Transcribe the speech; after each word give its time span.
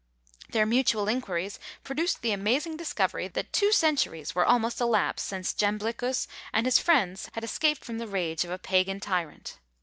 Their 0.49 0.65
mutual 0.65 1.07
inquiries 1.07 1.59
produced 1.83 2.23
the 2.23 2.31
amazing 2.31 2.75
discovery, 2.75 3.27
that 3.27 3.53
two 3.53 3.71
centuries 3.71 4.33
were 4.33 4.43
almost 4.43 4.81
elapsed 4.81 5.27
since 5.27 5.53
Jamblichus 5.53 6.27
and 6.51 6.65
his 6.65 6.79
friends 6.79 7.29
had 7.33 7.43
escaped 7.43 7.85
from 7.85 7.99
the 7.99 8.07
rage 8.07 8.43
of 8.43 8.49
a 8.49 8.57
Pagan 8.57 8.99
tyrant. 8.99 9.59